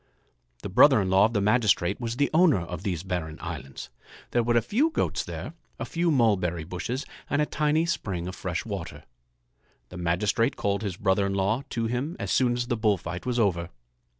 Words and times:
The 0.63 0.69
brother 0.69 0.99
in 0.99 1.11
law 1.11 1.25
of 1.25 1.33
the 1.33 1.41
magistrate 1.41 2.01
was 2.01 2.15
the 2.15 2.31
owner 2.33 2.59
of 2.61 2.81
these 2.81 3.03
barren 3.03 3.37
islands. 3.39 3.91
There 4.31 4.41
were 4.41 4.57
a 4.57 4.61
few 4.63 4.89
goats 4.89 5.23
there, 5.23 5.53
a 5.77 5.85
few 5.85 6.09
mulberry 6.09 6.63
bushes, 6.63 7.05
and 7.29 7.39
a 7.39 7.45
tiny 7.45 7.85
spring 7.85 8.27
of 8.27 8.35
fresh 8.35 8.65
water. 8.65 9.03
The 9.89 9.97
magistrate 9.97 10.55
called 10.55 10.81
his 10.81 10.97
brother 10.97 11.27
in 11.27 11.35
law 11.35 11.61
to 11.69 11.85
him 11.85 12.15
as 12.19 12.31
soon 12.31 12.53
as 12.53 12.65
the 12.65 12.77
bull 12.77 12.97
fight 12.97 13.27
was 13.27 13.37
over. 13.37 13.69